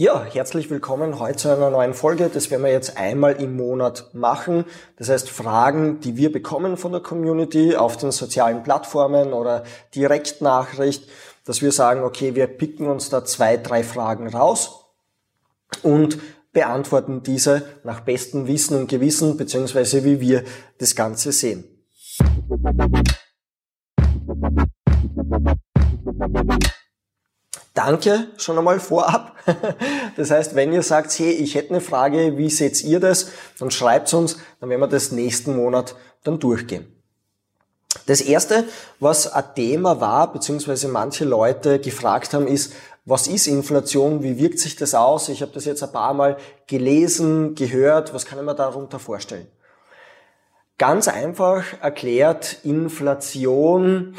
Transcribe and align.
Ja, 0.00 0.22
herzlich 0.22 0.70
willkommen 0.70 1.18
heute 1.18 1.38
zu 1.38 1.48
einer 1.48 1.70
neuen 1.70 1.92
Folge. 1.92 2.30
Das 2.32 2.52
werden 2.52 2.62
wir 2.62 2.70
jetzt 2.70 2.96
einmal 2.96 3.32
im 3.42 3.56
Monat 3.56 4.14
machen. 4.14 4.64
Das 4.94 5.08
heißt, 5.08 5.28
Fragen, 5.28 5.98
die 5.98 6.16
wir 6.16 6.30
bekommen 6.30 6.76
von 6.76 6.92
der 6.92 7.00
Community 7.00 7.74
auf 7.74 7.96
den 7.96 8.12
sozialen 8.12 8.62
Plattformen 8.62 9.32
oder 9.32 9.64
Direktnachricht, 9.96 11.02
dass 11.44 11.62
wir 11.62 11.72
sagen, 11.72 12.04
okay, 12.04 12.36
wir 12.36 12.46
picken 12.46 12.86
uns 12.86 13.08
da 13.08 13.24
zwei, 13.24 13.56
drei 13.56 13.82
Fragen 13.82 14.28
raus 14.28 14.84
und 15.82 16.18
beantworten 16.52 17.24
diese 17.24 17.64
nach 17.82 17.98
bestem 17.98 18.46
Wissen 18.46 18.78
und 18.78 18.88
Gewissen, 18.88 19.36
beziehungsweise 19.36 20.04
wie 20.04 20.20
wir 20.20 20.44
das 20.78 20.94
Ganze 20.94 21.32
sehen. 21.32 21.64
Danke 27.78 28.26
schon 28.38 28.58
einmal 28.58 28.80
vorab. 28.80 29.36
Das 30.16 30.32
heißt, 30.32 30.56
wenn 30.56 30.72
ihr 30.72 30.82
sagt, 30.82 31.16
hey, 31.16 31.30
ich 31.30 31.54
hätte 31.54 31.70
eine 31.70 31.80
Frage, 31.80 32.36
wie 32.36 32.50
seht 32.50 32.82
ihr 32.82 32.98
das, 32.98 33.28
dann 33.60 33.70
schreibt 33.70 34.12
uns, 34.12 34.36
dann 34.60 34.68
werden 34.68 34.80
wir 34.80 34.88
das 34.88 35.12
nächsten 35.12 35.54
Monat 35.54 35.94
dann 36.24 36.40
durchgehen. 36.40 36.92
Das 38.06 38.20
erste, 38.20 38.64
was 38.98 39.32
ein 39.32 39.44
Thema 39.54 40.00
war, 40.00 40.32
beziehungsweise 40.32 40.88
manche 40.88 41.24
Leute 41.24 41.78
gefragt 41.78 42.34
haben, 42.34 42.48
ist, 42.48 42.72
was 43.04 43.28
ist 43.28 43.46
Inflation? 43.46 44.24
Wie 44.24 44.38
wirkt 44.38 44.58
sich 44.58 44.74
das 44.74 44.96
aus? 44.96 45.28
Ich 45.28 45.40
habe 45.40 45.52
das 45.52 45.64
jetzt 45.64 45.84
ein 45.84 45.92
paar 45.92 46.14
Mal 46.14 46.36
gelesen, 46.66 47.54
gehört. 47.54 48.12
Was 48.12 48.26
kann 48.26 48.40
ich 48.40 48.44
mir 48.44 48.56
darunter 48.56 48.98
vorstellen? 48.98 49.46
Ganz 50.78 51.06
einfach 51.06 51.64
erklärt, 51.80 52.58
Inflation 52.64 54.16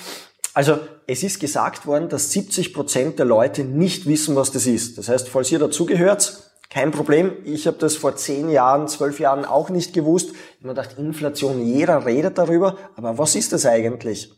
also 0.60 0.78
es 1.08 1.24
ist 1.24 1.40
gesagt 1.40 1.86
worden, 1.86 2.10
dass 2.10 2.34
70 2.34 2.74
Prozent 2.74 3.18
der 3.18 3.26
Leute 3.26 3.64
nicht 3.64 4.08
wissen, 4.08 4.36
was 4.36 4.52
das 4.52 4.66
ist. 4.66 4.98
Das 4.98 5.08
heißt, 5.08 5.30
falls 5.30 5.50
ihr 5.54 5.60
dazugehört, 5.60 6.52
kein 6.70 6.92
Problem. 6.92 7.32
Ich 7.46 7.66
habe 7.66 7.78
das 7.78 7.96
vor 7.96 8.18
zehn 8.18 8.50
Jahren, 8.50 8.90
zwölf 8.90 9.22
Jahren 9.22 9.46
auch 9.46 9.70
nicht 9.70 9.94
gewusst. 9.94 10.32
Ich 10.32 10.58
habe 10.58 10.68
mir 10.68 10.74
gedacht, 10.74 10.98
Inflation, 10.98 11.66
jeder 11.66 12.06
redet 12.06 12.38
darüber. 12.38 12.76
Aber 12.98 13.18
was 13.18 13.36
ist 13.36 13.54
das 13.54 13.66
eigentlich? 13.66 14.34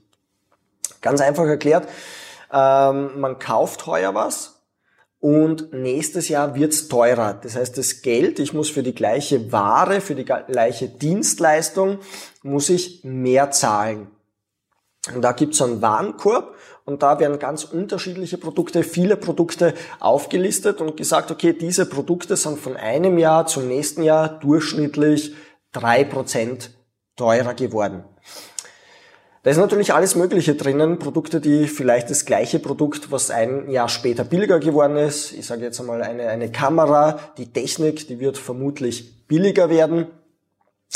Ganz 1.02 1.22
einfach 1.22 1.46
erklärt, 1.46 1.88
ähm, 2.54 3.20
man 3.20 3.40
kauft 3.40 3.88
heuer 3.88 4.14
was 4.14 4.62
und 5.20 5.74
nächstes 5.74 6.30
Jahr 6.30 6.54
wird's 6.54 6.88
teurer. 6.88 7.34
Das 7.34 7.56
heißt, 7.56 7.80
das 7.80 8.04
Geld, 8.04 8.38
ich 8.38 8.54
muss 8.54 8.70
für 8.70 8.84
die 8.84 8.94
gleiche 8.94 9.52
Ware, 9.52 10.02
für 10.02 10.14
die 10.14 10.26
gleiche 10.26 10.88
Dienstleistung, 10.88 11.98
muss 12.44 12.70
ich 12.70 13.04
mehr 13.04 13.50
zahlen. 13.50 14.12
Und 15.14 15.24
da 15.24 15.32
gibt's 15.32 15.62
einen 15.62 15.82
Warenkorb 15.82 16.56
und 16.86 17.02
da 17.02 17.20
werden 17.20 17.40
ganz 17.40 17.64
unterschiedliche 17.64 18.38
Produkte, 18.38 18.84
viele 18.84 19.18
Produkte 19.18 19.74
aufgelistet 20.00 20.80
und 20.80 20.96
gesagt, 20.96 21.32
okay, 21.32 21.54
diese 21.54 21.88
Produkte 21.88 22.36
sind 22.36 22.60
von 22.60 22.78
einem 22.78 23.18
Jahr 23.18 23.48
zum 23.48 23.68
nächsten 23.68 24.04
Jahr 24.04 24.30
durchschnittlich 24.30 25.34
drei 25.72 26.04
Prozent 26.04 26.72
teurer 27.16 27.56
geworden. 27.56 28.04
Da 29.44 29.50
ist 29.50 29.58
natürlich 29.58 29.92
alles 29.92 30.16
Mögliche 30.16 30.54
drinnen. 30.54 31.00
Produkte, 31.00 31.42
die 31.42 31.68
vielleicht 31.68 32.12
das 32.12 32.26
gleiche 32.26 32.60
Produkt, 32.60 33.12
was 33.12 33.32
ein 33.32 33.72
Jahr 33.72 33.90
später 33.90 34.24
billiger 34.24 34.60
geworden 34.60 34.98
ist. 34.98 35.32
Ich 35.32 35.48
sage 35.48 35.64
jetzt 35.64 35.80
einmal 35.80 36.04
eine, 36.04 36.28
eine 36.28 36.52
Kamera, 36.52 37.20
die 37.40 37.52
Technik, 37.52 38.08
die 38.08 38.20
wird 38.20 38.38
vermutlich 38.38 39.26
billiger 39.28 39.72
werden. 39.72 40.06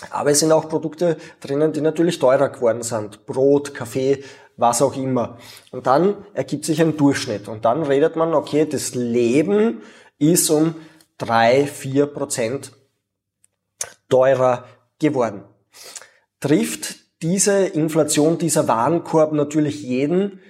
Aber 0.10 0.32
es 0.32 0.40
sind 0.40 0.52
auch 0.52 0.68
Produkte 0.68 1.18
drinnen, 1.40 1.72
die 1.72 1.82
natürlich 1.82 2.20
teurer 2.20 2.50
geworden 2.50 2.84
sind. 2.84 3.26
Brot, 3.26 3.74
Kaffee, 3.74 4.24
was 4.58 4.82
auch 4.82 4.96
immer. 4.96 5.38
Und 5.72 5.88
dann 5.88 6.26
ergibt 6.34 6.66
sich 6.66 6.82
ein 6.82 6.98
Durchschnitt. 6.98 7.48
Und 7.48 7.66
dann 7.66 7.84
redet 7.84 8.16
man, 8.16 8.34
okay, 8.34 8.66
das 8.66 8.94
Leben 8.94 9.82
ist 10.18 10.50
um 10.50 10.76
drei, 11.18 11.66
vier 11.66 12.08
Prozent 12.08 12.74
teurer 14.10 14.66
geworden. 15.00 15.44
Trifft 16.40 16.96
diese 17.22 17.66
Inflation, 17.66 18.38
dieser 18.38 18.68
Warenkorb 18.68 19.32
natürlich 19.32 19.82
jeden 19.82 20.42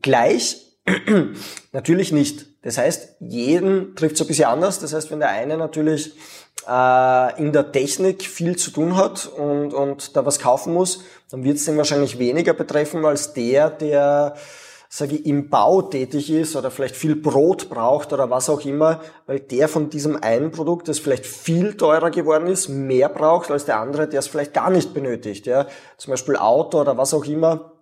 gleich? 0.00 0.78
natürlich 1.72 2.12
nicht. 2.12 2.46
Das 2.64 2.78
heißt, 2.78 3.16
jeden 3.20 3.94
trifft 3.94 4.14
es 4.16 4.22
ein 4.22 4.26
bisschen 4.26 4.46
anders. 4.46 4.80
Das 4.80 4.94
heißt, 4.94 5.10
wenn 5.10 5.20
der 5.20 5.28
eine 5.28 5.58
natürlich 5.58 6.14
äh, 6.66 7.40
in 7.40 7.52
der 7.52 7.70
Technik 7.70 8.22
viel 8.22 8.56
zu 8.56 8.70
tun 8.70 8.96
hat 8.96 9.26
und, 9.26 9.74
und 9.74 10.16
da 10.16 10.24
was 10.24 10.38
kaufen 10.38 10.72
muss, 10.72 11.04
dann 11.30 11.44
wird 11.44 11.58
es 11.58 11.66
den 11.66 11.76
wahrscheinlich 11.76 12.18
weniger 12.18 12.54
betreffen 12.54 13.04
als 13.04 13.34
der, 13.34 13.68
der 13.68 14.34
sage 14.88 15.16
ich, 15.16 15.26
im 15.26 15.50
Bau 15.50 15.82
tätig 15.82 16.30
ist 16.30 16.56
oder 16.56 16.70
vielleicht 16.70 16.96
viel 16.96 17.16
Brot 17.16 17.68
braucht 17.68 18.12
oder 18.12 18.30
was 18.30 18.48
auch 18.48 18.64
immer, 18.64 19.00
weil 19.26 19.40
der 19.40 19.68
von 19.68 19.90
diesem 19.90 20.22
einen 20.22 20.52
Produkt, 20.52 20.88
das 20.88 21.00
vielleicht 21.00 21.26
viel 21.26 21.76
teurer 21.76 22.10
geworden 22.10 22.46
ist, 22.46 22.68
mehr 22.68 23.08
braucht 23.08 23.50
als 23.50 23.64
der 23.64 23.80
andere, 23.80 24.08
der 24.08 24.20
es 24.20 24.28
vielleicht 24.28 24.54
gar 24.54 24.70
nicht 24.70 24.94
benötigt. 24.94 25.46
Ja. 25.46 25.66
Zum 25.98 26.12
Beispiel 26.12 26.36
Auto 26.36 26.80
oder 26.80 26.96
was 26.96 27.12
auch 27.12 27.24
immer 27.24 27.72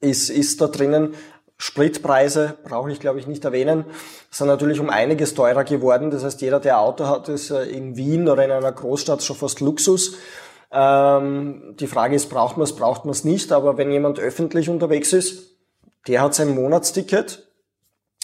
ist, 0.00 0.28
ist 0.28 0.60
da 0.60 0.68
drinnen 0.68 1.14
Spritpreise 1.60 2.56
brauche 2.62 2.90
ich, 2.92 3.00
glaube 3.00 3.18
ich, 3.18 3.26
nicht 3.26 3.44
erwähnen, 3.44 3.84
sind 4.30 4.46
natürlich 4.46 4.78
um 4.78 4.90
einiges 4.90 5.34
teurer 5.34 5.64
geworden. 5.64 6.10
Das 6.10 6.22
heißt, 6.22 6.40
jeder, 6.40 6.60
der 6.60 6.78
Auto 6.78 7.06
hat, 7.06 7.28
ist 7.28 7.50
äh, 7.50 7.64
in 7.64 7.96
Wien 7.96 8.28
oder 8.28 8.44
in 8.44 8.52
einer 8.52 8.70
Großstadt 8.70 9.22
schon 9.24 9.36
fast 9.36 9.60
Luxus. 9.60 10.14
Ähm, 10.70 11.74
die 11.80 11.88
Frage 11.88 12.14
ist, 12.14 12.30
braucht 12.30 12.56
man 12.56 12.64
es, 12.64 12.76
braucht 12.76 13.04
man 13.04 13.12
es 13.12 13.24
nicht. 13.24 13.50
Aber 13.50 13.76
wenn 13.76 13.90
jemand 13.90 14.20
öffentlich 14.20 14.68
unterwegs 14.68 15.12
ist, 15.12 15.56
der 16.06 16.22
hat 16.22 16.34
sein 16.34 16.54
Monatsticket 16.54 17.48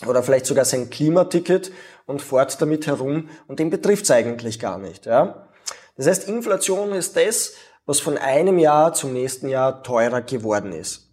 oder 0.07 0.23
vielleicht 0.23 0.47
sogar 0.47 0.65
sein 0.65 0.91
Klimaticket 0.91 1.73
und 2.07 2.23
fährt 2.23 2.61
damit 2.63 2.87
herum 2.87 3.29
und 3.49 3.59
den 3.59 3.71
betrifft 3.71 4.05
es 4.05 4.11
eigentlich 4.13 4.61
gar 4.61 4.79
nicht. 4.79 5.07
Ja? 5.07 5.49
Das 5.97 6.07
heißt, 6.07 6.29
Inflation 6.29 6.93
ist 6.93 7.17
das, 7.17 7.55
was 7.87 8.01
von 8.01 8.17
einem 8.17 8.59
Jahr 8.59 8.95
zum 8.95 9.13
nächsten 9.13 9.49
Jahr 9.49 9.83
teurer 9.83 10.23
geworden 10.23 10.73
ist. 10.73 11.04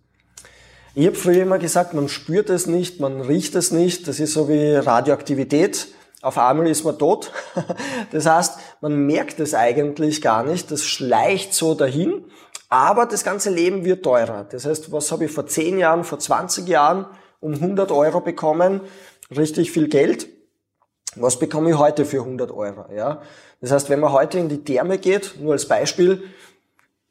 Ich 0.93 1.07
habe 1.07 1.15
früher 1.15 1.43
immer 1.43 1.57
gesagt, 1.57 1.93
man 1.93 2.09
spürt 2.09 2.49
es 2.49 2.67
nicht, 2.67 2.99
man 2.99 3.21
riecht 3.21 3.55
es 3.55 3.71
nicht. 3.71 4.09
Das 4.09 4.19
ist 4.19 4.33
so 4.33 4.49
wie 4.49 4.75
Radioaktivität. 4.75 5.87
Auf 6.21 6.37
einmal 6.37 6.67
ist 6.67 6.83
man 6.83 6.99
tot. 6.99 7.31
Das 8.11 8.25
heißt, 8.25 8.57
man 8.81 9.05
merkt 9.05 9.39
es 9.39 9.53
eigentlich 9.53 10.21
gar 10.21 10.43
nicht. 10.43 10.69
Das 10.69 10.83
schleicht 10.83 11.53
so 11.53 11.75
dahin. 11.75 12.25
Aber 12.67 13.05
das 13.05 13.23
ganze 13.23 13.49
Leben 13.49 13.85
wird 13.85 14.03
teurer. 14.03 14.43
Das 14.43 14.65
heißt, 14.65 14.91
was 14.91 15.13
habe 15.13 15.25
ich 15.25 15.31
vor 15.31 15.47
10 15.47 15.79
Jahren, 15.79 16.03
vor 16.03 16.19
20 16.19 16.67
Jahren 16.67 17.05
um 17.39 17.53
100 17.53 17.89
Euro 17.91 18.19
bekommen? 18.19 18.81
Richtig 19.35 19.71
viel 19.71 19.87
Geld. 19.87 20.27
Was 21.15 21.39
bekomme 21.39 21.69
ich 21.69 21.77
heute 21.77 22.03
für 22.03 22.19
100 22.19 22.51
Euro? 22.51 22.85
Ja? 22.93 23.21
Das 23.61 23.71
heißt, 23.71 23.89
wenn 23.89 24.01
man 24.01 24.11
heute 24.11 24.39
in 24.39 24.49
die 24.49 24.65
Therme 24.65 24.97
geht, 24.97 25.35
nur 25.39 25.53
als 25.53 25.69
Beispiel, 25.69 26.23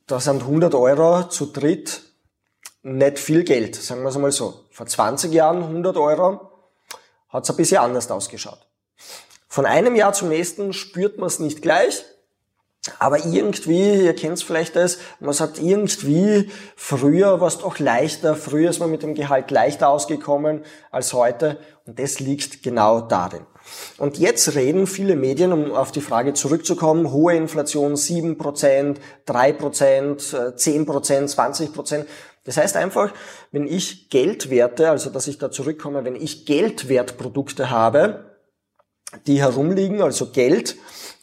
da 0.07 0.21
sind 0.21 0.43
100 0.43 0.75
Euro 0.75 1.29
zu 1.29 1.47
dritt 1.47 2.09
nicht 2.83 3.19
viel 3.19 3.45
Geld, 3.45 3.75
sagen 3.77 4.03
wir 4.03 4.09
es 4.09 4.17
einmal 4.17 4.33
so. 4.33 4.65
Vor 4.71 4.87
20 4.87 5.33
Jahren 5.33 5.63
100 5.63 5.97
Euro 5.97 6.51
hat 7.29 7.45
es 7.45 7.51
ein 7.51 7.57
bisschen 7.57 7.79
anders 7.79 8.11
ausgeschaut. 8.11 8.67
Von 9.49 9.67
einem 9.67 9.97
Jahr 9.97 10.13
zum 10.13 10.29
nächsten 10.29 10.73
spürt 10.73 11.19
man 11.19 11.27
es 11.27 11.41
nicht 11.41 11.63
gleich, 11.63 12.05
aber 12.99 13.19
irgendwie, 13.19 14.05
ihr 14.05 14.15
kennt 14.15 14.35
es 14.35 14.43
vielleicht 14.43 14.75
das, 14.75 14.99
man 15.19 15.35
sagt 15.35 15.59
irgendwie, 15.59 16.51
früher 16.77 17.41
war 17.41 17.49
es 17.49 17.59
doch 17.59 17.79
leichter, 17.79 18.35
früher 18.35 18.71
ist 18.71 18.79
man 18.79 18.91
mit 18.91 19.03
dem 19.03 19.15
Gehalt 19.15 19.51
leichter 19.51 19.89
ausgekommen 19.89 20.65
als 20.91 21.12
heute 21.12 21.59
und 21.85 21.99
das 21.99 22.21
liegt 22.21 22.62
genau 22.62 23.03
darin. 23.03 23.45
Und 23.99 24.19
jetzt 24.19 24.55
reden 24.55 24.87
viele 24.87 25.15
Medien, 25.15 25.53
um 25.53 25.73
auf 25.73 25.93
die 25.93 26.01
Frage 26.01 26.33
zurückzukommen, 26.33 27.12
hohe 27.12 27.35
Inflation, 27.35 27.95
7%, 27.95 28.97
3%, 29.27 30.57
10%, 30.57 31.35
20%. 31.35 32.07
Das 32.45 32.56
heißt 32.56 32.77
einfach, 32.77 33.12
wenn 33.53 33.67
ich 33.67 34.09
Geldwerte, 34.09 34.91
also 34.91 35.11
dass 35.11 35.27
ich 35.27 35.39
da 35.39 35.51
zurückkomme, 35.51 36.05
wenn 36.05 36.17
ich 36.17 36.47
Geldwertprodukte 36.47 37.71
habe, 37.71 38.39
die 39.27 39.41
herumliegen, 39.41 40.03
also 40.03 40.31
Geld, 40.31 40.76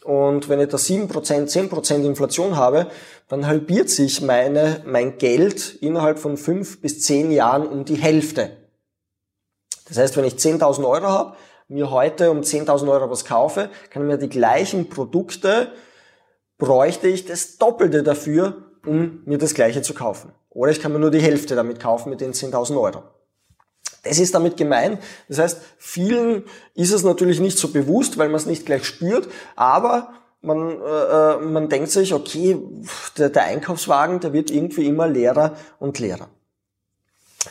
und 0.04 0.48
wenn 0.48 0.60
ich 0.60 0.68
da 0.68 0.76
7%, 0.78 1.08
10% 1.10 2.04
Inflation 2.04 2.56
habe, 2.56 2.86
dann 3.28 3.46
halbiert 3.46 3.90
sich 3.90 4.22
meine, 4.22 4.82
mein 4.86 5.18
Geld 5.18 5.76
innerhalb 5.82 6.18
von 6.18 6.36
fünf 6.36 6.80
bis 6.80 7.02
zehn 7.02 7.30
Jahren 7.30 7.66
um 7.66 7.84
die 7.84 7.96
Hälfte. 7.96 8.56
Das 9.86 9.98
heißt, 9.98 10.16
wenn 10.16 10.24
ich 10.24 10.34
10.000 10.34 10.88
Euro 10.88 11.08
habe, 11.08 11.36
mir 11.68 11.90
heute 11.90 12.30
um 12.30 12.40
10.000 12.40 12.90
Euro 12.90 13.10
was 13.10 13.24
kaufe, 13.24 13.70
kann 13.90 14.02
ich 14.02 14.08
mir 14.08 14.18
die 14.18 14.28
gleichen 14.28 14.88
Produkte, 14.88 15.72
bräuchte 16.56 17.08
ich 17.08 17.26
das 17.26 17.58
Doppelte 17.58 18.02
dafür, 18.02 18.72
um 18.86 19.22
mir 19.24 19.38
das 19.38 19.54
gleiche 19.54 19.82
zu 19.82 19.92
kaufen. 19.92 20.32
Oder 20.50 20.72
ich 20.72 20.80
kann 20.80 20.92
mir 20.92 20.98
nur 20.98 21.10
die 21.10 21.20
Hälfte 21.20 21.54
damit 21.54 21.80
kaufen 21.80 22.10
mit 22.10 22.20
den 22.20 22.32
10.000 22.32 22.80
Euro. 22.80 23.02
Das 24.02 24.18
ist 24.18 24.34
damit 24.34 24.56
gemeint. 24.56 25.00
Das 25.28 25.38
heißt, 25.38 25.60
vielen 25.76 26.44
ist 26.74 26.92
es 26.92 27.02
natürlich 27.02 27.40
nicht 27.40 27.58
so 27.58 27.68
bewusst, 27.68 28.16
weil 28.16 28.28
man 28.28 28.36
es 28.36 28.46
nicht 28.46 28.64
gleich 28.64 28.84
spürt, 28.84 29.28
aber 29.56 30.12
man, 30.40 30.80
äh, 30.80 30.84
äh, 30.84 31.40
man 31.40 31.68
denkt 31.68 31.90
sich, 31.90 32.14
okay, 32.14 32.58
der, 33.18 33.30
der 33.30 33.44
Einkaufswagen, 33.44 34.20
der 34.20 34.32
wird 34.32 34.50
irgendwie 34.50 34.86
immer 34.86 35.08
leerer 35.08 35.56
und 35.78 35.98
leerer. 35.98 36.28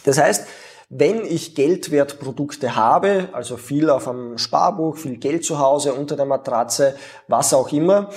Das 0.03 0.17
heißt, 0.17 0.47
Wenn 0.89 1.25
ich 1.25 1.53
Geldwertprodukte 1.53 2.77
habe, 2.77 3.27
also 3.33 3.57
viel 3.57 3.89
auf 3.89 4.07
einem 4.07 4.37
Sparbuch, 4.37 4.95
viel 4.95 5.17
Geld 5.17 5.43
zu 5.43 5.59
Hause, 5.59 5.93
unter 5.93 6.15
der 6.15 6.25
Matratze, 6.25 6.95
was 7.27 7.53
auch 7.53 7.73
immer, 7.73 8.09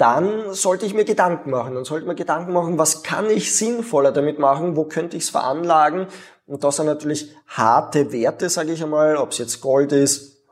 dann 0.00 0.54
sollte 0.54 0.86
ich 0.86 0.94
mir 0.94 1.04
Gedanken 1.04 1.50
machen. 1.50 1.74
Dann 1.74 1.84
sollte 1.84 2.06
mir 2.06 2.14
Gedanken 2.14 2.52
machen, 2.52 2.78
was 2.78 3.02
kann 3.02 3.28
ich 3.28 3.54
sinnvoller 3.54 4.12
damit 4.12 4.38
machen, 4.38 4.74
wo 4.74 4.84
könnte 4.84 5.16
ich 5.16 5.24
es 5.24 5.30
veranlagen. 5.30 6.06
Und 6.46 6.64
das 6.64 6.76
sind 6.76 6.86
natürlich 6.86 7.34
harte 7.46 8.10
Werte, 8.10 8.48
sage 8.48 8.72
ich 8.72 8.82
einmal, 8.82 9.16
ob 9.16 9.32
es 9.32 9.38
jetzt 9.38 9.60
Gold 9.60 9.92
ist, 9.92 10.42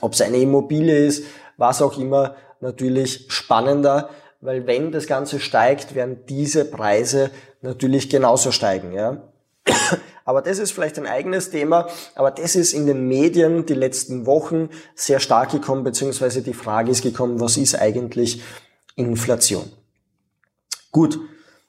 ob 0.00 0.14
es 0.14 0.20
eine 0.20 0.38
Immobilie 0.38 1.06
ist, 1.06 1.24
was 1.56 1.80
auch 1.80 1.96
immer, 1.96 2.34
natürlich 2.60 3.26
spannender, 3.28 4.10
weil 4.40 4.66
wenn 4.66 4.90
das 4.90 5.06
Ganze 5.06 5.38
steigt, 5.38 5.94
werden 5.94 6.24
diese 6.28 6.64
Preise 6.64 7.30
natürlich 7.62 8.10
genauso 8.10 8.50
steigen. 8.50 8.92
Ja? 8.92 9.22
Aber 10.26 10.42
das 10.42 10.58
ist 10.58 10.72
vielleicht 10.72 10.98
ein 10.98 11.06
eigenes 11.06 11.50
Thema, 11.50 11.88
aber 12.16 12.32
das 12.32 12.56
ist 12.56 12.74
in 12.74 12.86
den 12.86 13.06
Medien 13.08 13.64
die 13.64 13.74
letzten 13.74 14.26
Wochen 14.26 14.68
sehr 14.94 15.20
stark 15.20 15.52
gekommen, 15.52 15.84
beziehungsweise 15.84 16.42
die 16.42 16.52
Frage 16.52 16.90
ist 16.90 17.02
gekommen, 17.02 17.40
was 17.40 17.56
ist 17.56 17.76
eigentlich 17.76 18.42
Inflation? 18.96 19.70
Gut. 20.90 21.18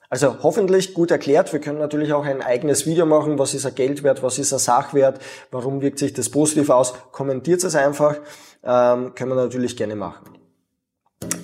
Also 0.09 0.41
hoffentlich 0.41 0.93
gut 0.93 1.11
erklärt. 1.11 1.51
Wir 1.51 1.59
können 1.59 1.79
natürlich 1.79 2.13
auch 2.13 2.25
ein 2.25 2.41
eigenes 2.41 2.85
Video 2.85 3.05
machen. 3.05 3.37
Was 3.37 3.53
ist 3.53 3.65
ein 3.65 3.75
Geldwert? 3.75 4.23
Was 4.23 4.39
ist 4.39 4.53
ein 4.53 4.59
Sachwert? 4.59 5.19
Warum 5.51 5.81
wirkt 5.81 5.99
sich 5.99 6.13
das 6.13 6.29
positiv 6.29 6.69
aus? 6.69 6.93
Kommentiert 7.11 7.61
es 7.63 7.75
einfach. 7.75 8.15
Ähm, 8.63 9.13
können 9.15 9.31
wir 9.31 9.35
natürlich 9.35 9.75
gerne 9.75 9.97
machen. 9.97 10.36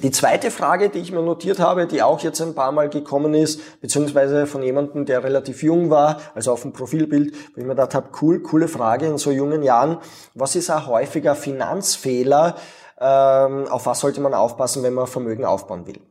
Die 0.03 0.11
zweite 0.11 0.51
Frage, 0.51 0.89
die 0.89 1.00
ich 1.00 1.13
mir 1.13 1.21
notiert 1.21 1.59
habe, 1.59 1.88
die 1.88 2.03
auch 2.03 2.19
jetzt 2.19 2.41
ein 2.41 2.53
paar 2.53 2.73
Mal 2.73 2.89
gekommen 2.89 3.33
ist, 3.33 3.79
beziehungsweise 3.79 4.45
von 4.47 4.61
jemandem, 4.61 5.05
der 5.05 5.23
relativ 5.23 5.63
jung 5.63 5.89
war, 5.89 6.19
also 6.35 6.51
auf 6.51 6.61
dem 6.61 6.73
Profilbild, 6.73 7.33
wo 7.33 7.61
ich 7.61 7.63
mir 7.63 7.69
gedacht 7.69 7.95
habe, 7.95 8.09
cool, 8.21 8.41
coole 8.41 8.67
Frage 8.67 9.07
in 9.07 9.17
so 9.17 9.31
jungen 9.31 9.63
Jahren. 9.63 9.97
Was 10.33 10.57
ist 10.57 10.69
ein 10.69 10.85
häufiger 10.88 11.35
Finanzfehler? 11.35 12.57
Ähm, 13.00 13.67
auf 13.69 13.85
was 13.85 14.01
sollte 14.01 14.19
man 14.19 14.33
aufpassen, 14.33 14.83
wenn 14.83 14.94
man 14.94 15.07
Vermögen 15.07 15.45
aufbauen 15.45 15.88
will? 15.88 16.01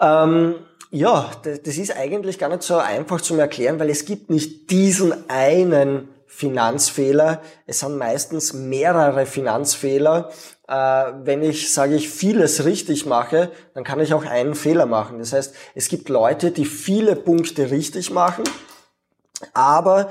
Ähm, 0.00 0.56
ja, 0.90 1.30
das 1.42 1.78
ist 1.78 1.96
eigentlich 1.96 2.38
gar 2.38 2.50
nicht 2.50 2.62
so 2.62 2.76
einfach 2.76 3.22
zu 3.22 3.36
erklären, 3.36 3.80
weil 3.80 3.88
es 3.88 4.04
gibt 4.04 4.28
nicht 4.28 4.70
diesen 4.70 5.30
einen 5.30 6.08
Finanzfehler. 6.34 7.42
Es 7.66 7.78
sind 7.78 7.96
meistens 7.96 8.52
mehrere 8.52 9.24
Finanzfehler. 9.24 10.30
Äh, 10.66 10.74
wenn 11.22 11.44
ich, 11.44 11.72
sage 11.72 11.94
ich, 11.94 12.10
vieles 12.10 12.64
richtig 12.64 13.06
mache, 13.06 13.52
dann 13.72 13.84
kann 13.84 14.00
ich 14.00 14.12
auch 14.14 14.24
einen 14.24 14.56
Fehler 14.56 14.86
machen. 14.86 15.20
Das 15.20 15.32
heißt, 15.32 15.54
es 15.76 15.88
gibt 15.88 16.08
Leute, 16.08 16.50
die 16.50 16.64
viele 16.64 17.14
Punkte 17.14 17.70
richtig 17.70 18.10
machen, 18.10 18.42
aber 19.52 20.10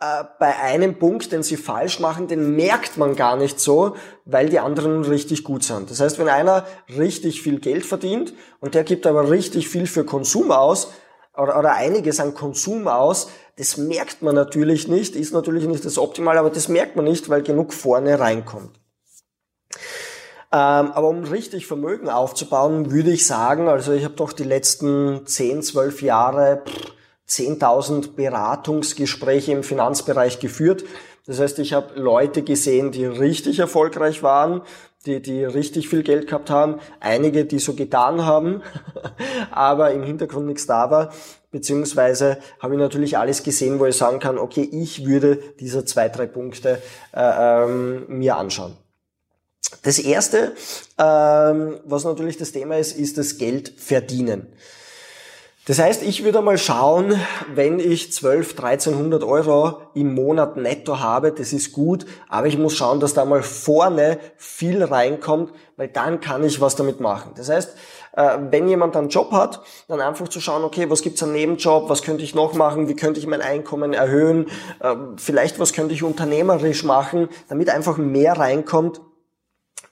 äh, 0.00 0.24
bei 0.40 0.56
einem 0.56 0.98
Punkt, 0.98 1.32
den 1.32 1.42
sie 1.42 1.58
falsch 1.58 2.00
machen, 2.00 2.28
den 2.28 2.56
merkt 2.56 2.96
man 2.96 3.14
gar 3.14 3.36
nicht 3.36 3.60
so, 3.60 3.94
weil 4.24 4.48
die 4.48 4.58
anderen 4.58 5.04
richtig 5.04 5.44
gut 5.44 5.64
sind. 5.64 5.90
Das 5.90 6.00
heißt, 6.00 6.18
wenn 6.18 6.30
einer 6.30 6.66
richtig 6.96 7.42
viel 7.42 7.60
Geld 7.60 7.84
verdient 7.84 8.32
und 8.60 8.74
der 8.74 8.84
gibt 8.84 9.06
aber 9.06 9.28
richtig 9.28 9.68
viel 9.68 9.86
für 9.86 10.04
Konsum 10.04 10.50
aus, 10.50 10.92
oder, 11.36 11.58
oder 11.58 11.74
einiges 11.74 12.20
an 12.20 12.34
Konsum 12.34 12.88
aus, 12.88 13.28
das 13.56 13.76
merkt 13.76 14.22
man 14.22 14.34
natürlich 14.34 14.88
nicht, 14.88 15.16
ist 15.16 15.32
natürlich 15.32 15.66
nicht 15.66 15.84
das 15.84 15.98
Optimale, 15.98 16.40
aber 16.40 16.50
das 16.50 16.68
merkt 16.68 16.96
man 16.96 17.04
nicht, 17.04 17.28
weil 17.28 17.42
genug 17.42 17.72
vorne 17.72 18.18
reinkommt. 18.18 18.80
Ähm, 20.54 20.92
aber 20.92 21.08
um 21.08 21.24
richtig 21.24 21.66
Vermögen 21.66 22.10
aufzubauen, 22.10 22.90
würde 22.90 23.10
ich 23.10 23.26
sagen, 23.26 23.68
also 23.68 23.92
ich 23.92 24.04
habe 24.04 24.14
doch 24.14 24.32
die 24.32 24.44
letzten 24.44 25.26
10, 25.26 25.62
12 25.62 26.02
Jahre 26.02 26.62
10.000 27.26 28.14
Beratungsgespräche 28.14 29.52
im 29.52 29.62
Finanzbereich 29.62 30.40
geführt. 30.40 30.84
Das 31.24 31.40
heißt, 31.40 31.58
ich 31.60 31.72
habe 31.72 31.98
Leute 31.98 32.42
gesehen, 32.42 32.92
die 32.92 33.06
richtig 33.06 33.60
erfolgreich 33.60 34.22
waren, 34.22 34.60
die, 35.06 35.20
die 35.20 35.44
richtig 35.44 35.88
viel 35.88 36.02
Geld 36.02 36.26
gehabt 36.28 36.50
haben, 36.50 36.78
einige, 37.00 37.44
die 37.44 37.58
so 37.58 37.74
getan 37.74 38.24
haben, 38.24 38.62
aber 39.50 39.92
im 39.92 40.02
Hintergrund 40.02 40.46
nichts 40.46 40.66
da 40.66 40.90
war, 40.90 41.12
beziehungsweise 41.50 42.38
habe 42.60 42.74
ich 42.74 42.80
natürlich 42.80 43.18
alles 43.18 43.42
gesehen, 43.42 43.78
wo 43.78 43.86
ich 43.86 43.96
sagen 43.96 44.20
kann, 44.20 44.38
okay, 44.38 44.68
ich 44.72 45.06
würde 45.06 45.38
diese 45.60 45.84
zwei, 45.84 46.08
drei 46.08 46.26
Punkte 46.26 46.80
äh, 47.14 47.64
ähm, 47.64 48.04
mir 48.08 48.36
anschauen. 48.36 48.76
Das 49.82 49.98
erste, 49.98 50.52
ähm, 50.98 51.80
was 51.84 52.04
natürlich 52.04 52.36
das 52.36 52.52
Thema 52.52 52.76
ist, 52.76 52.96
ist 52.96 53.18
das 53.18 53.38
Geld 53.38 53.72
verdienen. 53.76 54.46
Das 55.64 55.78
heißt, 55.78 56.02
ich 56.02 56.24
würde 56.24 56.42
mal 56.42 56.58
schauen, 56.58 57.14
wenn 57.54 57.78
ich 57.78 58.12
12, 58.12 58.58
1300 58.58 59.22
Euro 59.22 59.82
im 59.94 60.12
Monat 60.12 60.56
netto 60.56 60.98
habe, 60.98 61.30
das 61.30 61.52
ist 61.52 61.70
gut, 61.70 62.04
aber 62.28 62.48
ich 62.48 62.58
muss 62.58 62.74
schauen, 62.74 62.98
dass 62.98 63.14
da 63.14 63.24
mal 63.24 63.44
vorne 63.44 64.18
viel 64.36 64.82
reinkommt, 64.82 65.52
weil 65.76 65.86
dann 65.86 66.18
kann 66.18 66.42
ich 66.42 66.60
was 66.60 66.74
damit 66.74 66.98
machen. 66.98 67.30
Das 67.36 67.48
heißt, 67.48 67.76
äh, 68.16 68.38
wenn 68.50 68.66
jemand 68.66 68.96
einen 68.96 69.08
Job 69.08 69.30
hat, 69.30 69.62
dann 69.86 70.00
einfach 70.00 70.26
zu 70.26 70.40
schauen, 70.40 70.64
okay, 70.64 70.90
was 70.90 71.00
gibt's 71.00 71.22
an 71.22 71.30
Nebenjob, 71.30 71.88
was 71.88 72.02
könnte 72.02 72.24
ich 72.24 72.34
noch 72.34 72.54
machen, 72.54 72.88
wie 72.88 72.96
könnte 72.96 73.20
ich 73.20 73.28
mein 73.28 73.40
Einkommen 73.40 73.92
erhöhen, 73.92 74.50
ähm, 74.82 75.14
vielleicht 75.16 75.60
was 75.60 75.72
könnte 75.72 75.94
ich 75.94 76.02
unternehmerisch 76.02 76.82
machen, 76.82 77.28
damit 77.48 77.70
einfach 77.70 77.98
mehr 77.98 78.36
reinkommt, 78.36 79.00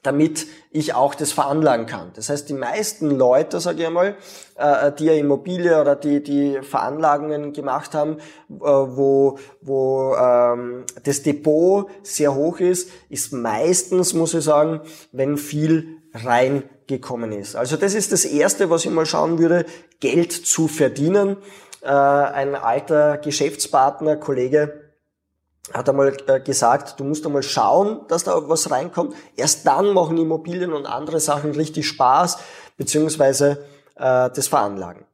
damit 0.03 0.47
ich 0.71 0.95
auch 0.95 1.13
das 1.13 1.31
veranlagen 1.31 1.85
kann. 1.85 2.11
Das 2.15 2.29
heißt, 2.29 2.49
die 2.49 2.53
meisten 2.53 3.11
Leute, 3.11 3.59
sage 3.59 3.81
ich 3.81 3.87
einmal, 3.87 4.15
äh, 4.55 4.91
die 4.91 5.05
ja 5.05 5.13
Immobilie 5.13 5.79
oder 5.79 5.95
die, 5.95 6.23
die 6.23 6.59
Veranlagungen 6.61 7.53
gemacht 7.53 7.93
haben, 7.93 8.17
äh, 8.49 8.53
wo, 8.63 9.37
wo 9.61 10.15
ähm, 10.15 10.85
das 11.03 11.21
Depot 11.21 11.87
sehr 12.01 12.33
hoch 12.33 12.59
ist, 12.59 12.89
ist 13.09 13.31
meistens, 13.31 14.13
muss 14.13 14.33
ich 14.33 14.43
sagen, 14.43 14.81
wenn 15.11 15.37
viel 15.37 15.97
reingekommen 16.13 17.31
ist. 17.31 17.55
Also 17.55 17.77
das 17.77 17.93
ist 17.93 18.11
das 18.11 18.25
Erste, 18.25 18.69
was 18.69 18.85
ich 18.85 18.91
mal 18.91 19.05
schauen 19.05 19.37
würde, 19.37 19.65
Geld 19.99 20.31
zu 20.31 20.67
verdienen. 20.67 21.37
Äh, 21.81 21.87
ein 21.89 22.55
alter 22.55 23.17
Geschäftspartner, 23.17 24.17
Kollege, 24.17 24.90
hat 25.73 25.87
einmal 25.87 26.15
äh, 26.27 26.39
gesagt, 26.39 26.99
du 26.99 27.03
musst 27.03 27.25
einmal 27.25 27.43
schauen, 27.43 28.01
dass 28.07 28.23
da 28.23 28.49
was 28.49 28.71
reinkommt. 28.71 29.15
Erst 29.35 29.65
dann 29.65 29.93
machen 29.93 30.17
Immobilien 30.17 30.73
und 30.73 30.85
andere 30.85 31.19
Sachen 31.19 31.51
richtig 31.51 31.87
Spaß, 31.87 32.37
beziehungsweise 32.77 33.63
äh, 33.95 34.29
das 34.29 34.47
Veranlagen. 34.47 35.05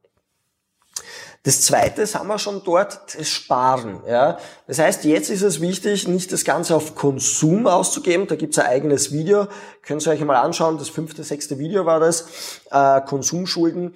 Das 1.44 1.62
zweite 1.62 2.00
das 2.00 2.14
haben 2.14 2.26
wir 2.26 2.38
schon 2.38 2.62
dort, 2.64 3.16
das 3.16 3.28
Sparen. 3.28 4.00
Ja. 4.06 4.38
Das 4.66 4.78
heißt, 4.80 5.04
jetzt 5.04 5.30
ist 5.30 5.42
es 5.42 5.60
wichtig, 5.60 6.08
nicht 6.08 6.32
das 6.32 6.44
Ganze 6.44 6.74
auf 6.74 6.94
Konsum 6.94 7.66
auszugeben. 7.66 8.26
Da 8.26 8.34
gibt's 8.34 8.58
ein 8.58 8.66
eigenes 8.66 9.12
Video, 9.12 9.46
könnt 9.82 10.04
ihr 10.06 10.12
euch 10.12 10.20
mal 10.24 10.36
anschauen. 10.36 10.78
Das 10.78 10.88
fünfte, 10.88 11.22
sechste 11.22 11.58
Video 11.58 11.86
war 11.86 12.00
das. 12.00 12.26
Äh, 12.70 13.00
Konsumschulden 13.02 13.94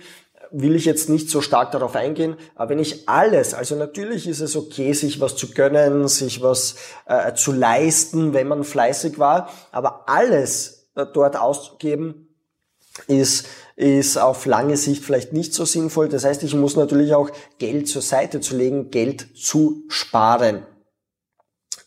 will 0.53 0.77
ich 0.77 0.85
jetzt 0.85 1.09
nicht 1.09 1.31
so 1.31 1.41
stark 1.41 1.73
darauf 1.73 1.97
eingehen, 1.97 2.37
aber 2.55 2.71
wenn 2.71 2.79
ich 2.79 3.09
alles, 3.09 3.55
also 3.55 3.75
natürlich 3.75 4.29
ist 4.29 4.41
es 4.41 4.55
okay, 4.55 4.93
sich 4.93 5.21
was 5.21 5.37
zu 5.37 5.51
gönnen, 5.51 6.07
sich 6.09 6.43
was 6.43 6.77
äh, 7.07 7.35
zu 7.35 7.53
leisten, 7.53 8.35
wenn 8.35 8.49
man 8.49 8.65
fleißig 8.65 9.19
war, 9.19 9.49
aber 9.73 10.09
alles 10.09 10.89
äh, 10.95 11.07
dort 11.13 11.37
auszugeben, 11.37 12.29
ist, 13.07 13.47
ist 13.77 14.19
auf 14.19 14.45
lange 14.47 14.77
Sicht 14.77 15.03
vielleicht 15.03 15.33
nicht 15.33 15.55
so 15.55 15.65
sinnvoll. 15.65 16.09
Das 16.09 16.25
heißt, 16.25 16.43
ich 16.43 16.55
muss 16.55 16.77
natürlich 16.77 17.15
auch 17.15 17.31
Geld 17.59 17.89
zur 17.89 18.03
Seite 18.03 18.41
zu 18.41 18.57
legen, 18.57 18.91
Geld 18.91 19.27
zu 19.35 19.85
sparen. 19.89 20.67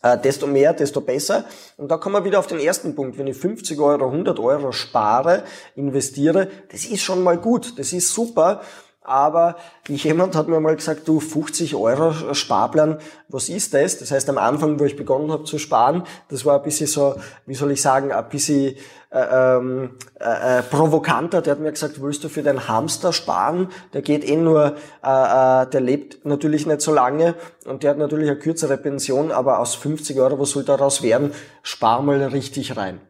Äh, 0.06 0.18
desto 0.18 0.46
mehr, 0.46 0.72
desto 0.72 1.00
besser. 1.00 1.44
Und 1.76 1.90
da 1.90 1.96
kommen 1.96 2.14
wir 2.14 2.24
wieder 2.24 2.38
auf 2.38 2.46
den 2.46 2.60
ersten 2.60 2.94
Punkt. 2.94 3.18
Wenn 3.18 3.26
ich 3.26 3.36
50 3.36 3.78
Euro, 3.80 4.06
100 4.06 4.38
Euro 4.38 4.70
spare, 4.70 5.42
investiere, 5.74 6.48
das 6.70 6.84
ist 6.84 7.02
schon 7.02 7.22
mal 7.22 7.38
gut, 7.38 7.78
das 7.78 7.92
ist 7.92 8.10
super. 8.10 8.60
Aber 9.06 9.54
jemand 9.86 10.34
hat 10.34 10.48
mir 10.48 10.58
mal 10.58 10.74
gesagt, 10.74 11.06
du 11.06 11.20
50 11.20 11.76
Euro 11.76 12.34
Sparplan, 12.34 12.98
was 13.28 13.48
ist 13.48 13.72
das? 13.72 13.98
Das 13.98 14.10
heißt, 14.10 14.28
am 14.28 14.36
Anfang, 14.36 14.80
wo 14.80 14.84
ich 14.84 14.96
begonnen 14.96 15.30
habe 15.30 15.44
zu 15.44 15.58
sparen, 15.58 16.02
das 16.28 16.44
war 16.44 16.56
ein 16.56 16.62
bisschen 16.64 16.88
so, 16.88 17.14
wie 17.46 17.54
soll 17.54 17.70
ich 17.70 17.80
sagen, 17.80 18.10
ein 18.10 18.28
bisschen 18.28 18.74
äh, 19.12 19.56
ähm, 19.56 19.90
äh, 20.18 20.58
äh, 20.58 20.62
provokanter. 20.62 21.40
Der 21.40 21.52
hat 21.52 21.60
mir 21.60 21.70
gesagt, 21.70 22.02
willst 22.02 22.24
du 22.24 22.28
für 22.28 22.42
deinen 22.42 22.66
Hamster 22.66 23.12
sparen? 23.12 23.68
Der 23.92 24.02
geht 24.02 24.28
eh 24.28 24.34
nur, 24.34 24.74
äh, 25.04 25.62
äh, 25.62 25.66
der 25.70 25.80
lebt 25.80 26.26
natürlich 26.26 26.66
nicht 26.66 26.80
so 26.80 26.92
lange 26.92 27.36
und 27.64 27.84
der 27.84 27.90
hat 27.90 27.98
natürlich 27.98 28.28
eine 28.28 28.40
kürzere 28.40 28.76
Pension, 28.76 29.30
aber 29.30 29.60
aus 29.60 29.76
50 29.76 30.18
Euro, 30.18 30.40
was 30.40 30.50
soll 30.50 30.64
daraus 30.64 31.02
werden? 31.04 31.32
Spar 31.62 32.02
mal 32.02 32.20
richtig 32.24 32.76
rein 32.76 33.00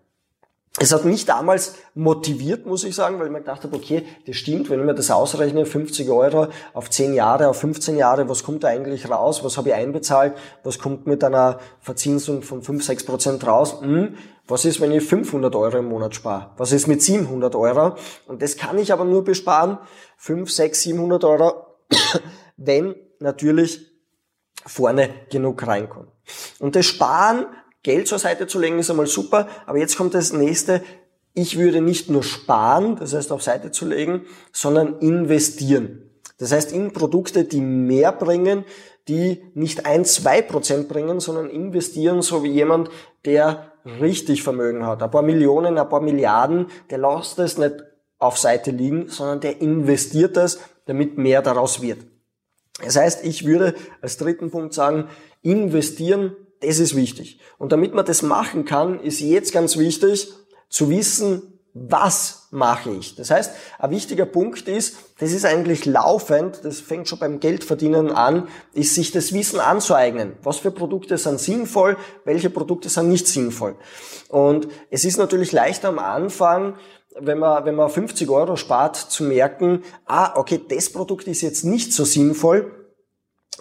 es 0.79 0.93
hat 0.93 1.07
mich 1.07 1.25
damals 1.25 1.77
motiviert, 1.95 2.67
muss 2.67 2.85
ich 2.85 2.95
sagen, 2.95 3.19
weil 3.19 3.27
ich 3.27 3.33
mir 3.33 3.39
gedacht 3.39 3.65
habe, 3.65 3.75
okay, 3.75 4.05
das 4.27 4.37
stimmt, 4.37 4.69
wenn 4.69 4.81
ich 4.81 4.85
mir 4.85 4.95
das 4.95 5.11
ausrechne, 5.11 5.65
50 5.65 6.11
Euro 6.11 6.49
auf 6.75 6.91
10 6.91 7.15
Jahre, 7.15 7.49
auf 7.49 7.59
15 7.61 7.97
Jahre, 7.97 8.29
was 8.29 8.43
kommt 8.43 8.63
da 8.63 8.69
eigentlich 8.69 9.09
raus? 9.09 9.43
Was 9.43 9.57
habe 9.57 9.71
ich 9.71 9.75
einbezahlt? 9.75 10.35
Was 10.65 10.79
kommt 10.79 11.07
mit 11.07 11.25
einer 11.25 11.61
Verzinsung 11.81 12.43
von 12.43 12.63
5, 12.63 12.85
6 12.85 13.05
Prozent 13.05 13.47
raus? 13.47 13.81
Hm, 13.81 14.17
was 14.47 14.67
ist, 14.67 14.81
wenn 14.81 14.93
ich 14.93 15.05
500 15.05 15.55
Euro 15.57 15.79
im 15.79 15.87
Monat 15.87 16.15
spare? 16.15 16.51
Was 16.59 16.73
ist 16.73 16.87
mit 16.87 17.03
700 17.03 17.55
Euro? 17.55 17.97
Und 18.27 18.43
das 18.43 18.57
kann 18.57 18.79
ich 18.79 18.93
aber 18.93 19.07
nur 19.07 19.25
besparen, 19.25 19.79
5, 20.19 20.51
6, 20.51 20.83
700 20.83 21.25
Euro, 21.25 21.67
wenn 22.59 22.95
natürlich 23.19 23.93
vorne 24.67 25.09
genug 25.31 25.67
reinkommt. 25.67 26.11
Und 26.59 26.77
das 26.77 26.85
Sparen, 26.87 27.47
Geld 27.87 28.09
zur 28.09 28.19
Seite 28.19 28.49
zu 28.49 28.59
legen, 28.59 28.81
ist 28.81 28.91
einmal 28.91 29.07
super, 29.07 29.47
aber 29.65 29.79
jetzt 29.79 29.97
kommt 29.97 30.13
das 30.13 30.33
nächste, 30.33 30.83
ich 31.35 31.57
würde 31.57 31.81
nicht 31.81 32.11
nur 32.11 32.25
sparen, 32.25 32.97
das 32.97 33.15
heißt 33.15 33.31
auf 33.31 33.45
Seite 33.45 33.71
zu 33.71 33.87
legen, 33.87 34.23
sondern 34.51 34.99
investieren. 34.99 36.11
Das 36.39 36.51
heißt 36.51 36.73
in 36.73 36.93
Produkte, 36.93 37.45
die 37.45 37.61
mehr 37.61 38.11
bringen, 38.11 38.65
die 39.07 39.41
nicht 39.55 39.87
ein, 39.87 40.05
zwei 40.05 40.43
Prozent 40.43 40.89
bringen, 40.89 41.21
sondern 41.21 41.49
investieren, 41.49 42.23
so 42.23 42.43
wie 42.43 42.51
jemand, 42.51 42.91
der 43.25 43.71
richtig 44.01 44.43
Vermögen 44.43 44.85
hat. 44.85 45.01
Ein 45.01 45.11
paar 45.13 45.23
Millionen, 45.23 45.79
ein 45.79 45.89
paar 45.89 46.01
Milliarden, 46.01 46.67
der 46.91 46.99
lässt 46.99 47.39
es 47.39 47.57
nicht 47.57 47.85
auf 48.19 48.37
Seite 48.37 48.73
liegen, 48.73 49.09
sondern 49.11 49.39
der 49.39 49.61
investiert 49.61 50.37
es, 50.37 50.59
damit 50.87 51.19
mehr 51.19 51.41
daraus 51.41 51.81
wird. 51.81 52.01
Das 52.83 52.97
heißt, 52.97 53.25
ich 53.25 53.47
würde 53.47 53.77
als 54.01 54.17
dritten 54.17 54.51
Punkt 54.51 54.75
sagen, 54.75 55.09
investieren, 55.43 56.35
das 56.61 56.79
ist 56.79 56.97
wichtig. 56.97 57.41
Und 57.59 57.73
damit 57.73 57.95
man 57.95 58.05
das 58.05 58.23
machen 58.23 58.65
kann, 58.65 59.01
ist 59.01 59.21
jetzt 59.21 59.53
ganz 59.53 59.77
wichtig 59.77 60.33
zu 60.69 60.91
wissen, 60.91 61.57
was 61.79 62.49
mache 62.51 62.91
ich? 62.91 63.17
Das 63.17 63.31
heißt, 63.31 63.53
ein 63.79 63.91
wichtiger 63.91 64.25
Punkt 64.25 64.67
ist, 64.67 64.97
das 65.19 65.33
ist 65.33 65.45
eigentlich 65.45 65.85
laufend, 65.85 66.61
das 66.63 66.81
fängt 66.81 67.07
schon 67.07 67.19
beim 67.19 67.39
Geldverdienen 67.39 68.11
an, 68.11 68.49
ist 68.73 68.95
sich 68.95 69.13
das 69.13 69.35
Wissen 69.35 69.61
anzueignen. 69.61 70.33
Was 70.43 70.57
für 70.59 70.71
Produkte 70.71 71.19
sind 71.19 71.39
sinnvoll, 71.39 71.99
welche 72.25 72.49
Produkte 72.49 72.89
sind 72.89 73.11
nicht 73.11 73.29
sinnvoll. 73.29 73.77
Und 74.29 74.69
es 74.91 75.05
ist 75.05 75.19
natürlich 75.19 75.53
leichter 75.53 75.89
am 75.89 75.99
Anfang, 75.99 76.77
wenn 77.19 77.39
man, 77.39 77.67
wenn 77.67 77.75
man 77.75 77.91
50 77.91 78.29
Euro 78.31 78.57
spart, 78.57 78.97
zu 78.97 79.25
merken, 79.25 79.83
ah, 80.07 80.33
okay, 80.39 80.61
das 80.67 80.91
Produkt 80.91 81.27
ist 81.27 81.43
jetzt 81.43 81.65
nicht 81.65 81.93
so 81.93 82.05
sinnvoll, 82.05 82.86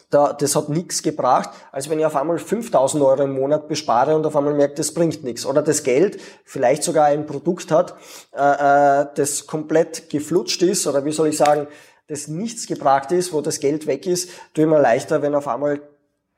da, 0.10 0.34
das 0.34 0.56
hat 0.56 0.70
nichts 0.70 1.04
gebracht, 1.04 1.50
als 1.72 1.90
wenn 1.90 2.00
ich 2.00 2.06
auf 2.06 2.16
einmal 2.16 2.38
5000 2.38 3.04
Euro 3.04 3.24
im 3.24 3.34
Monat 3.34 3.68
bespare 3.68 4.16
und 4.16 4.26
auf 4.26 4.36
einmal 4.36 4.54
merke, 4.54 4.76
das 4.76 4.94
bringt 4.94 5.24
nichts. 5.24 5.46
Oder 5.46 5.62
das 5.62 5.84
Geld 5.84 6.20
vielleicht 6.44 6.84
sogar 6.84 7.06
ein 7.06 7.26
Produkt 7.26 7.72
hat, 7.72 7.96
äh, 8.36 9.02
äh, 9.02 9.06
das 9.16 9.48
komplett 9.48 10.10
geflutscht 10.10 10.62
ist, 10.62 10.88
oder 10.88 11.06
wie 11.06 11.12
soll 11.12 11.30
ich 11.30 11.38
sagen, 11.38 11.68
das 12.08 12.28
nichts 12.28 12.68
gebracht 12.68 13.12
ist, 13.12 13.34
wo 13.34 13.42
das 13.42 13.60
Geld 13.60 13.88
weg 13.88 14.06
ist, 14.06 14.30
tue 14.54 14.68
mir 14.68 14.80
leichter, 14.80 15.22
wenn 15.22 15.34
auf 15.34 15.48
einmal 15.48 15.82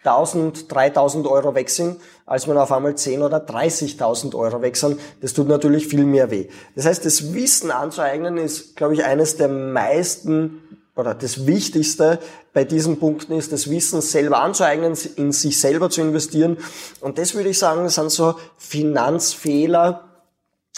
1000, 0.03 0.71
3000 0.71 1.27
Euro 1.27 1.55
weg 1.55 1.69
sind, 1.69 1.99
als 2.25 2.47
wenn 2.47 2.57
auf 2.57 2.71
einmal 2.71 2.95
10 2.95 3.21
oder 3.21 3.37
30.000 3.37 4.35
Euro 4.35 4.61
weg 4.61 4.77
sind. 4.77 4.99
Das 5.21 5.33
tut 5.33 5.47
natürlich 5.47 5.87
viel 5.87 6.05
mehr 6.05 6.31
weh. 6.31 6.47
Das 6.75 6.85
heißt, 6.85 7.05
das 7.05 7.33
Wissen 7.33 7.71
anzueignen 7.71 8.37
ist, 8.37 8.75
glaube 8.75 8.93
ich, 8.93 9.03
eines 9.03 9.37
der 9.37 9.49
meisten 9.49 10.61
oder 10.97 11.13
das 11.13 11.45
Wichtigste 11.45 12.19
bei 12.53 12.63
diesen 12.63 12.99
Punkten 12.99 13.33
ist, 13.33 13.51
das 13.51 13.69
Wissen 13.69 14.01
selber 14.01 14.41
anzueignen, 14.41 14.97
in 15.15 15.31
sich 15.31 15.59
selber 15.59 15.89
zu 15.89 16.01
investieren. 16.01 16.57
Und 16.99 17.19
das 17.19 17.35
würde 17.35 17.49
ich 17.49 17.59
sagen, 17.59 17.87
sind 17.87 18.09
so 18.09 18.35
Finanzfehler, 18.57 20.03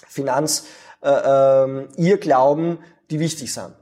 Finanz, 0.07 0.65
äh, 1.01 1.09
äh, 1.09 1.88
Irrglauben, 1.95 2.79
die 3.09 3.19
wichtig 3.19 3.53
sind. 3.53 3.73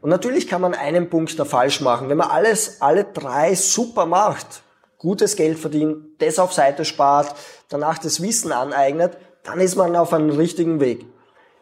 Und 0.00 0.10
natürlich 0.10 0.46
kann 0.46 0.60
man 0.60 0.74
einen 0.74 1.10
Punkt 1.10 1.38
da 1.38 1.44
falsch 1.44 1.80
machen. 1.80 2.08
Wenn 2.08 2.18
man 2.18 2.30
alles, 2.30 2.80
alle 2.80 3.04
drei 3.04 3.54
super 3.54 4.06
macht, 4.06 4.62
gutes 4.98 5.36
Geld 5.36 5.58
verdient, 5.58 6.20
das 6.20 6.38
auf 6.38 6.52
Seite 6.52 6.84
spart, 6.84 7.34
danach 7.68 7.98
das 7.98 8.20
Wissen 8.22 8.52
aneignet, 8.52 9.16
dann 9.42 9.60
ist 9.60 9.76
man 9.76 9.96
auf 9.96 10.12
einem 10.12 10.30
richtigen 10.30 10.80
Weg. 10.80 11.06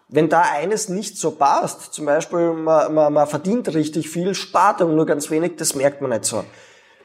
Wenn 0.08 0.28
da 0.28 0.42
eines 0.42 0.88
nicht 0.88 1.18
so 1.18 1.32
passt, 1.32 1.92
zum 1.92 2.06
Beispiel 2.06 2.52
man, 2.52 2.94
man, 2.94 3.12
man 3.12 3.26
verdient 3.26 3.75
richtig 3.75 4.08
viel, 4.08 4.34
spart 4.34 4.80
aber 4.80 4.92
nur 4.92 5.06
ganz 5.06 5.30
wenig, 5.30 5.56
das 5.56 5.75
merkt 5.75 6.00
man 6.00 6.10
nicht 6.10 6.25
so. 6.25 6.44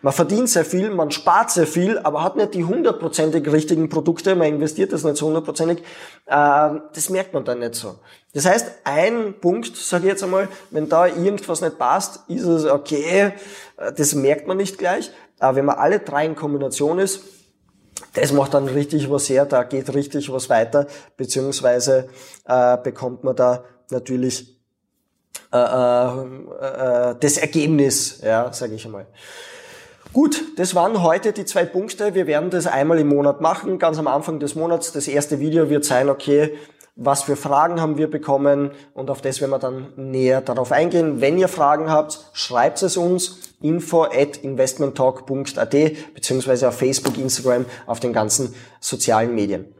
Man 0.03 0.13
verdient 0.13 0.49
sehr 0.49 0.65
viel, 0.65 0.89
man 0.89 1.11
spart 1.11 1.51
sehr 1.51 1.67
viel, 1.67 1.99
aber 1.99 2.23
hat 2.23 2.35
nicht 2.35 2.55
die 2.55 2.63
hundertprozentig 2.63 3.51
richtigen 3.51 3.87
Produkte, 3.89 4.35
man 4.35 4.47
investiert 4.47 4.93
das 4.93 5.03
nicht 5.03 5.17
so 5.17 5.27
hundertprozentig, 5.27 5.79
äh, 6.25 6.69
das 6.93 7.09
merkt 7.09 7.33
man 7.33 7.45
dann 7.45 7.59
nicht 7.59 7.75
so. 7.75 7.95
Das 8.33 8.45
heißt, 8.45 8.67
ein 8.83 9.35
Punkt, 9.39 9.75
sage 9.75 10.05
ich 10.05 10.09
jetzt 10.11 10.23
einmal, 10.23 10.47
wenn 10.71 10.89
da 10.89 11.05
irgendwas 11.05 11.61
nicht 11.61 11.77
passt, 11.77 12.21
ist 12.27 12.43
es 12.43 12.65
okay, 12.65 13.33
äh, 13.77 13.93
das 13.93 14.15
merkt 14.15 14.47
man 14.47 14.57
nicht 14.57 14.79
gleich, 14.79 15.11
aber 15.39 15.57
wenn 15.57 15.65
man 15.65 15.77
alle 15.77 15.99
drei 15.99 16.25
in 16.25 16.35
Kombination 16.35 16.97
ist, 16.97 17.21
das 18.13 18.31
macht 18.31 18.53
dann 18.53 18.67
richtig 18.67 19.09
was 19.09 19.29
her, 19.29 19.45
da 19.45 19.63
geht 19.63 19.93
richtig 19.93 20.31
was 20.31 20.49
weiter, 20.49 20.87
beziehungsweise 21.17 22.07
äh, 22.45 22.77
bekommt 22.77 23.23
man 23.23 23.35
da 23.35 23.63
natürlich 23.89 24.57
äh, 25.53 25.57
äh, 25.57 27.11
äh, 27.11 27.15
das 27.19 27.37
Ergebnis, 27.37 28.21
ja, 28.23 28.51
sage 28.53 28.75
ich 28.75 28.85
einmal. 28.85 29.07
Gut, 30.13 30.43
das 30.57 30.75
waren 30.75 31.03
heute 31.03 31.31
die 31.31 31.45
zwei 31.45 31.63
Punkte. 31.63 32.15
Wir 32.15 32.27
werden 32.27 32.49
das 32.49 32.67
einmal 32.67 32.99
im 32.99 33.07
Monat 33.07 33.39
machen, 33.39 33.79
ganz 33.79 33.97
am 33.97 34.07
Anfang 34.07 34.39
des 34.39 34.55
Monats. 34.55 34.91
Das 34.91 35.07
erste 35.07 35.39
Video 35.39 35.69
wird 35.69 35.85
sein, 35.85 36.09
okay, 36.09 36.57
was 37.03 37.23
für 37.23 37.35
Fragen 37.35 37.81
haben 37.81 37.97
wir 37.97 38.09
bekommen 38.09 38.71
und 38.93 39.09
auf 39.09 39.21
das 39.21 39.41
werden 39.41 39.51
wir 39.51 39.59
dann 39.59 39.93
näher 39.95 40.41
darauf 40.41 40.71
eingehen. 40.71 41.19
Wenn 41.19 41.37
ihr 41.37 41.47
Fragen 41.47 41.89
habt, 41.89 42.19
schreibt 42.33 42.81
es 42.83 42.95
uns 42.95 43.55
info 43.61 44.03
at 44.03 44.37
investmenttalk.at 44.37 45.75
beziehungsweise 46.13 46.67
auf 46.67 46.77
Facebook, 46.77 47.17
Instagram, 47.17 47.65
auf 47.87 47.99
den 47.99 48.13
ganzen 48.13 48.53
sozialen 48.79 49.33
Medien. 49.33 49.73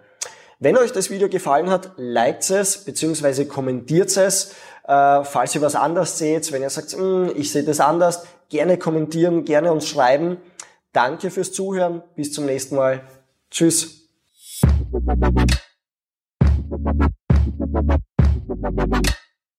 Wenn 0.59 0.77
euch 0.77 0.91
das 0.91 1.09
Video 1.09 1.29
gefallen 1.29 1.69
hat, 1.69 1.91
liked 1.97 2.49
es 2.49 2.85
beziehungsweise 2.85 3.45
kommentiert 3.45 4.15
es. 4.17 4.53
Äh, 4.87 5.23
falls 5.23 5.55
ihr 5.55 5.61
was 5.61 5.75
anders 5.75 6.17
seht, 6.17 6.51
wenn 6.51 6.61
ihr 6.61 6.69
sagt, 6.69 6.93
hm, 6.93 7.31
ich 7.35 7.51
sehe 7.51 7.63
das 7.63 7.79
anders, 7.79 8.23
gerne 8.49 8.77
kommentieren, 8.77 9.45
gerne 9.45 9.71
uns 9.71 9.87
schreiben. 9.87 10.37
Danke 10.93 11.31
fürs 11.31 11.51
Zuhören. 11.51 12.03
Bis 12.15 12.33
zum 12.33 12.45
nächsten 12.45 12.75
Mal. 12.75 13.01
Tschüss. 13.49 14.09
Thank 18.61 19.07
you. 19.07 19.30